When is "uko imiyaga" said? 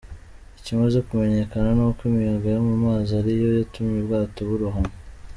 1.89-2.47